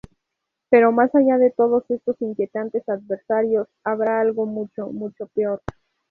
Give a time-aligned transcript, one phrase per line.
[0.71, 5.61] Pero más allá de todos estos inquietantes adversarios, habrá algo mucho, mucho peor...